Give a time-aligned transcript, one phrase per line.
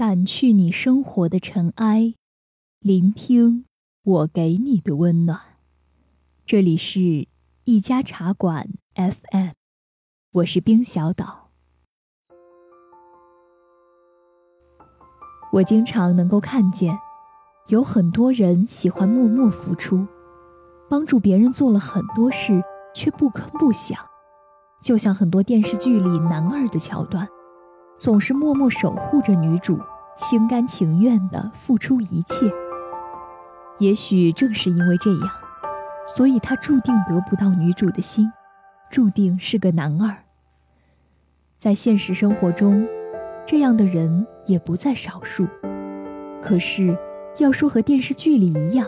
[0.00, 2.14] 掸去你生活的尘埃，
[2.78, 3.66] 聆听
[4.02, 5.38] 我给你的温暖。
[6.46, 7.28] 这里是
[7.64, 9.50] 一家茶馆 FM，
[10.32, 11.50] 我是冰小岛。
[15.52, 16.98] 我经常能够看见，
[17.68, 20.06] 有很多人喜欢默默付出，
[20.88, 22.64] 帮助别人做了很多事，
[22.94, 23.98] 却不吭不响，
[24.82, 27.28] 就像很多电视剧里男二的桥段。
[28.00, 29.78] 总是默默守护着女主，
[30.16, 32.50] 心甘情愿地付出一切。
[33.78, 35.30] 也许正是因为这样，
[36.08, 38.32] 所以他注定得不到女主的心，
[38.90, 40.16] 注定是个男二。
[41.58, 42.88] 在现实生活中，
[43.44, 45.46] 这样的人也不在少数。
[46.40, 46.96] 可是，
[47.36, 48.86] 要说和电视剧里一样，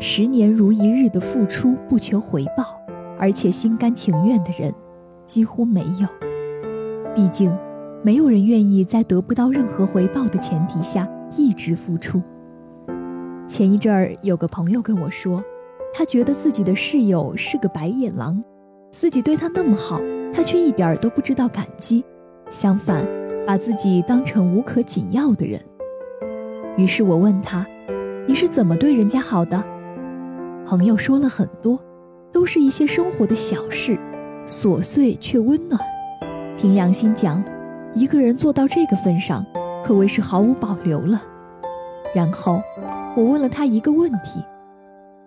[0.00, 2.76] 十年如一日的付出不求回报，
[3.20, 4.74] 而且心甘情愿的人，
[5.24, 6.08] 几乎没有。
[7.14, 7.56] 毕竟。
[8.02, 12.22] 没有人愿意在得不到任何回报的前提下一直付出。
[13.46, 15.42] 前一阵儿有个朋友跟我说，
[15.92, 18.42] 他觉得自己的室友是个白眼狼，
[18.90, 20.00] 自己对他那么好，
[20.32, 22.04] 他却一点儿都不知道感激，
[22.48, 23.04] 相反，
[23.46, 25.60] 把自己当成无可紧要的人。
[26.76, 27.66] 于是我问他
[28.28, 29.60] ：“你是怎么对人家好的？”
[30.64, 31.80] 朋友说了很多，
[32.30, 33.98] 都是一些生活的小事，
[34.46, 35.80] 琐碎却温暖。
[36.56, 37.42] 凭良心讲。
[37.94, 39.44] 一个人做到这个份上，
[39.84, 41.22] 可谓是毫无保留了。
[42.14, 42.60] 然后，
[43.16, 44.42] 我问了他一个问题：“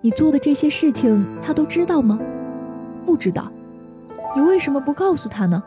[0.01, 2.19] 你做的这些事情，他都知道吗？”
[3.05, 3.51] 不知道。
[4.35, 5.61] 你为什么不告诉他呢？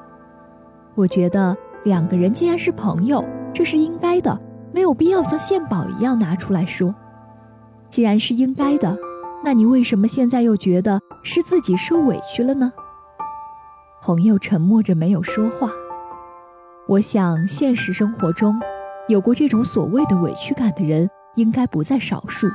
[0.95, 3.23] 我觉得两个人既然是朋友，
[3.53, 4.41] 这是应该的，
[4.73, 6.95] 没有必要像献宝一样拿出来说。
[7.91, 8.97] 既然是应该的，
[9.45, 12.73] 那你为什么现在又觉得是自己受委屈了呢？
[14.03, 15.71] 朋友沉默着没有说话。
[16.87, 18.61] 我想，现实生活中，
[19.09, 22.47] 有过这种所谓的委屈感的人，应该不在少数。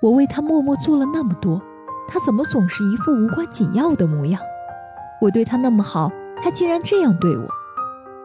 [0.00, 1.62] 我为他默默做了那么多，
[2.08, 4.42] 他怎么总是一副无关紧要的模样？
[5.20, 6.10] 我对他那么好，
[6.42, 7.46] 他竟然这样对我。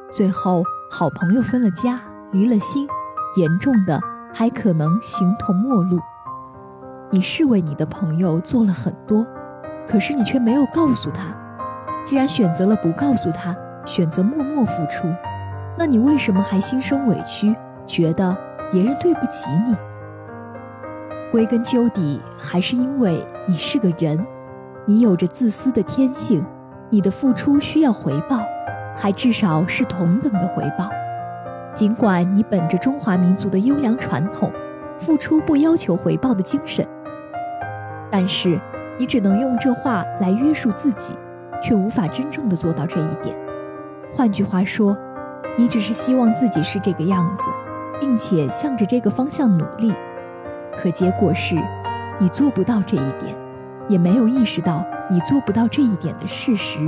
[0.10, 2.02] 最后，好朋友分了家，
[2.32, 2.88] 离了心，
[3.36, 4.02] 严重的
[4.34, 6.00] 还可能形同陌路。
[7.12, 9.24] 你是为你的朋友做了很多，
[9.88, 11.38] 可是你却没有告诉他。
[12.04, 13.56] 既然选择了不告诉他，
[13.88, 15.08] 选择默默付出，
[15.78, 17.56] 那你为什么还心生委屈，
[17.86, 18.38] 觉得
[18.70, 19.74] 别人对不起你？
[21.32, 24.24] 归根究底，还是因为你是个人，
[24.86, 26.46] 你有着自私的天性，
[26.90, 28.42] 你的付出需要回报，
[28.98, 30.90] 还至少是同等的回报。
[31.74, 34.52] 尽管你本着中华民族的优良传统，
[35.00, 36.86] 付出不要求回报的精神，
[38.12, 38.60] 但是
[38.98, 41.14] 你只能用这话来约束自己，
[41.62, 43.47] 却无法真正的做到这一点。
[44.14, 44.98] 换句话说，
[45.58, 47.44] 你只是希望自己是这个样子，
[48.00, 49.94] 并且向着这个方向努力，
[50.76, 51.56] 可结果是，
[52.20, 53.36] 你做不到这一点，
[53.88, 56.80] 也没有意识到你做不到这一点的事实。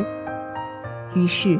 [1.13, 1.59] 于是，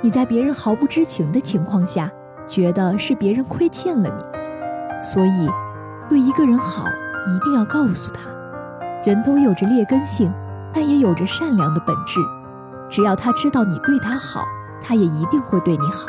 [0.00, 2.10] 你在别人毫不知情的情况下，
[2.46, 4.24] 觉得是别人亏欠了你。
[5.00, 5.48] 所以，
[6.08, 8.20] 对一个人好，一定要告诉他。
[9.04, 10.32] 人都有着劣根性，
[10.72, 12.20] 但也有着善良的本质。
[12.88, 14.42] 只要他知道你对他好。
[14.82, 16.06] 他也一定会对你好。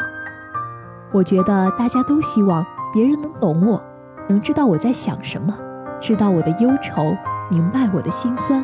[1.12, 3.81] 我觉得大家都希望别人能懂我，
[4.28, 5.53] 能知道我在想什么，
[6.00, 7.16] 知道我的忧愁，
[7.50, 8.63] 明白我的心酸。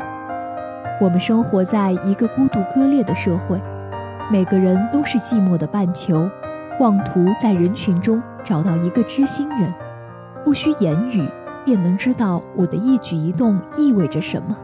[1.02, 3.60] 我们生活在一个孤独割裂的社会，
[4.32, 6.30] 每个人都是寂寞的半球，
[6.80, 9.74] 妄图在人群中找到一个知心人，
[10.44, 11.28] 不需言语
[11.66, 14.56] 便能知道我的一举一动意味着什么。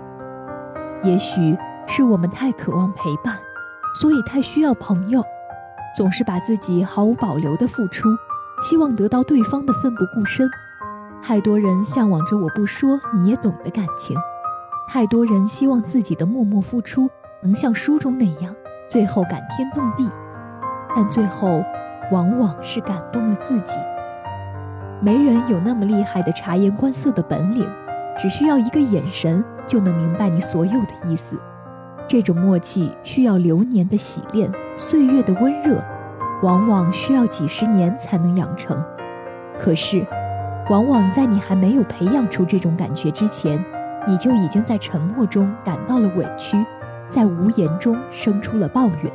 [1.03, 1.57] 也许
[1.87, 3.35] 是我们太渴望陪伴。
[3.93, 5.21] 所以太需要朋友，
[5.95, 8.09] 总是把自己毫无保留的付出，
[8.61, 10.49] 希望得到对方的奋不顾身。
[11.21, 14.17] 太多人向往着我不说你也懂的感情，
[14.87, 17.09] 太多人希望自己的默默付出
[17.41, 18.55] 能像书中那样，
[18.89, 20.09] 最后感天动地，
[20.95, 21.63] 但最后
[22.11, 23.77] 往往是感动了自己。
[24.99, 27.67] 没人有那么厉害的察言观色的本领，
[28.17, 31.39] 只需要一个眼神就能明白你所有的意思。
[32.07, 34.51] 这种默契需要流年的洗练，
[34.83, 35.79] 岁月的温热，
[36.41, 38.75] 往往需要几十年才能养成。
[39.59, 40.03] 可是，
[40.71, 43.63] 往往在你还没有培养出这种感觉之前，
[44.07, 46.65] 你就已经在沉默中感到了委屈，
[47.07, 49.13] 在无言中生出了抱怨。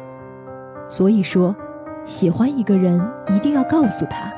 [0.88, 1.52] 所以说，
[2.04, 3.04] 喜欢一个人
[3.34, 4.32] 一定要告诉他，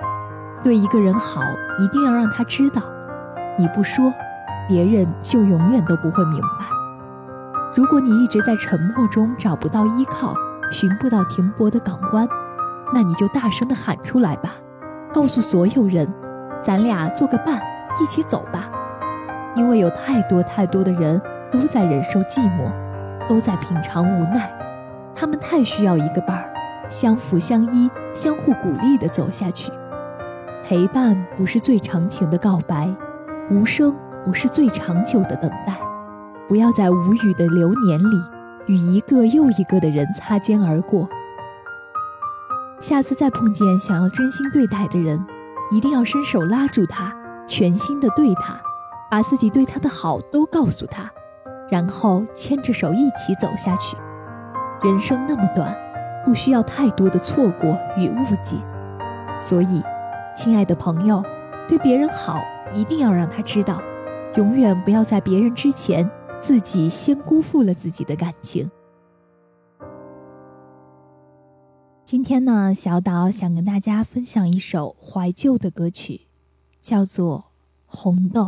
[0.62, 1.42] 对一个人好
[1.78, 2.80] 一定要让他知道。
[3.58, 4.10] 你不说，
[4.66, 6.64] 别人就永远都不会明白。
[7.74, 10.34] 如果你一直在沉默中找不到依靠，
[10.70, 12.28] 寻不到停泊的港湾，
[12.92, 14.50] 那你就大声的喊出来吧，
[15.12, 16.06] 告诉所有人，
[16.60, 17.60] 咱俩做个伴，
[18.00, 18.70] 一起走吧。
[19.54, 21.20] 因为有太多太多的人
[21.50, 22.70] 都在忍受寂寞，
[23.28, 24.52] 都在品尝无奈，
[25.14, 26.50] 他们太需要一个伴儿，
[26.88, 29.72] 相扶相依，相互鼓励的走下去。
[30.64, 32.88] 陪伴不是最长情的告白，
[33.50, 33.94] 无声
[34.24, 35.74] 不是最长久的等待。
[36.46, 38.22] 不要在无语的流年里，
[38.68, 41.08] 与一个又一个的人擦肩而过。
[42.80, 45.20] 下次再碰见想要真心对待的人，
[45.72, 47.12] 一定要伸手拉住他，
[47.46, 48.56] 全心的对他。
[49.10, 51.10] 把自己对他的好都告诉他，
[51.70, 53.96] 然后牵着手一起走下去。
[54.82, 55.74] 人生那么短，
[56.26, 58.58] 不需要太多的错过与误解。
[59.40, 59.82] 所以，
[60.36, 61.24] 亲爱的朋友，
[61.66, 62.38] 对别人好
[62.70, 63.80] 一定要让他知道，
[64.36, 66.08] 永远不要在别人之前
[66.40, 68.70] 自己先辜负了自己的感情。
[72.04, 76.28] 今天呢，小岛想跟大家分享一首怀旧的歌曲，
[76.80, 77.38] 叫做
[77.86, 78.42] 《红豆》。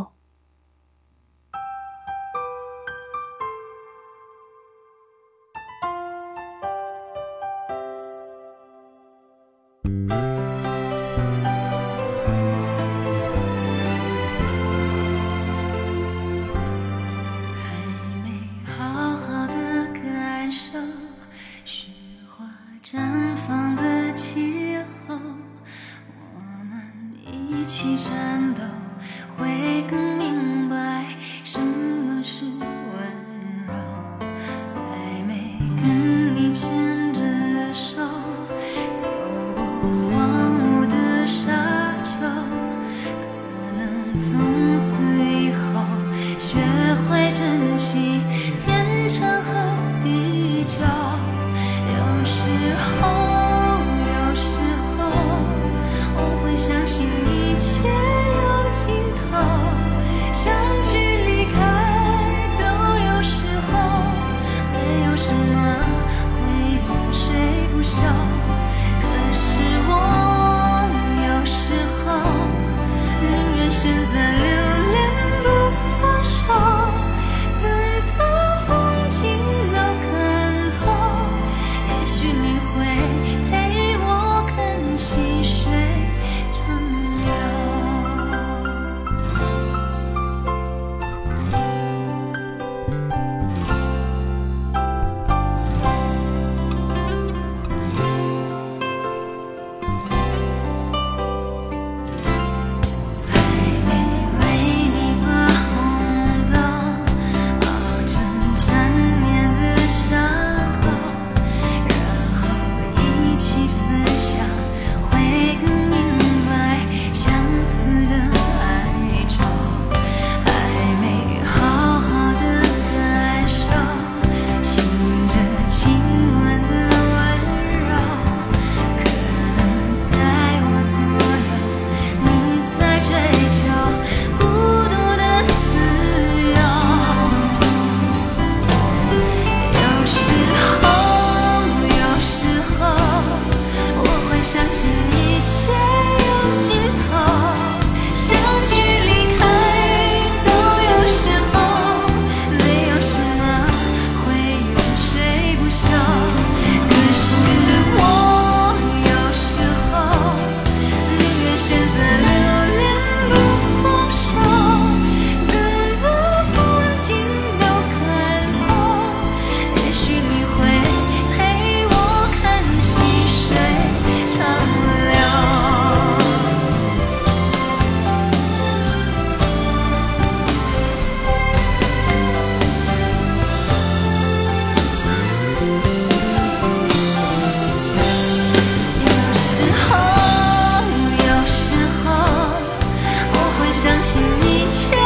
[194.41, 195.00] 一切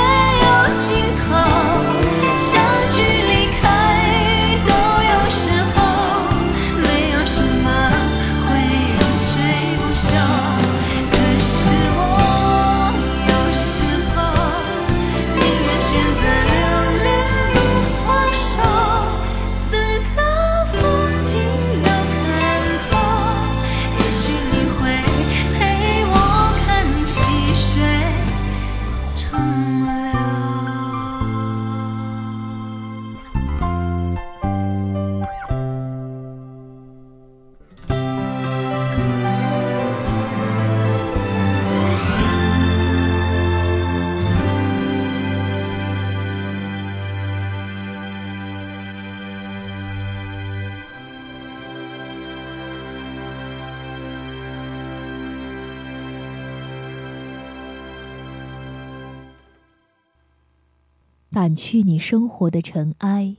[61.36, 63.36] 掸去你生活的尘埃，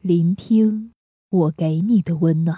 [0.00, 0.92] 聆听
[1.28, 2.56] 我给你的温暖。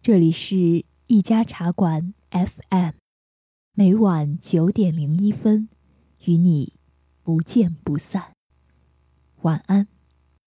[0.00, 2.92] 这里是一家茶馆 FM，
[3.74, 5.68] 每晚九点零一分，
[6.26, 6.74] 与你
[7.24, 8.32] 不见不散。
[9.42, 9.88] 晚安。